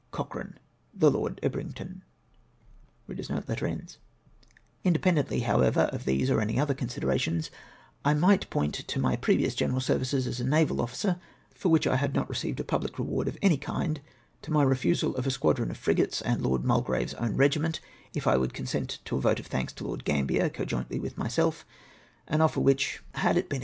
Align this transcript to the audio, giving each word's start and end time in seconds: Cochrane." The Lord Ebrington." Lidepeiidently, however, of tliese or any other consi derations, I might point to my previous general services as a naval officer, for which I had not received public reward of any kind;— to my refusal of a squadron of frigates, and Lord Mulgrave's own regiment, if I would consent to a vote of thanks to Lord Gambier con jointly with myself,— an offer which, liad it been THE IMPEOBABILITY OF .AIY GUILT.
Cochrane." 0.09 0.57
The 0.95 1.11
Lord 1.11 1.39
Ebrington." 1.43 2.01
Lidepeiidently, 3.07 5.43
however, 5.43 5.81
of 5.93 6.05
tliese 6.05 6.31
or 6.31 6.41
any 6.41 6.59
other 6.59 6.73
consi 6.73 6.99
derations, 7.01 7.51
I 8.03 8.15
might 8.15 8.49
point 8.49 8.73
to 8.73 8.99
my 8.99 9.15
previous 9.15 9.53
general 9.53 9.79
services 9.79 10.25
as 10.25 10.39
a 10.39 10.43
naval 10.43 10.81
officer, 10.81 11.19
for 11.53 11.69
which 11.69 11.85
I 11.85 11.97
had 11.97 12.15
not 12.15 12.27
received 12.29 12.65
public 12.65 12.97
reward 12.97 13.27
of 13.27 13.37
any 13.43 13.57
kind;— 13.57 14.01
to 14.41 14.51
my 14.51 14.63
refusal 14.63 15.15
of 15.17 15.27
a 15.27 15.31
squadron 15.31 15.69
of 15.69 15.77
frigates, 15.77 16.19
and 16.23 16.41
Lord 16.41 16.63
Mulgrave's 16.65 17.13
own 17.13 17.35
regiment, 17.37 17.79
if 18.15 18.25
I 18.25 18.37
would 18.37 18.55
consent 18.55 18.97
to 19.05 19.17
a 19.17 19.21
vote 19.21 19.39
of 19.39 19.45
thanks 19.45 19.71
to 19.73 19.83
Lord 19.83 20.03
Gambier 20.03 20.49
con 20.49 20.65
jointly 20.65 20.99
with 20.99 21.15
myself,— 21.15 21.63
an 22.27 22.41
offer 22.41 22.59
which, 22.59 22.85
liad 22.87 22.89
it 22.91 22.97
been 22.97 23.01
THE 23.03 23.07
IMPEOBABILITY 23.07 23.29
OF 23.29 23.35
.AIY 23.35 23.41
GUILT. 23.51 23.59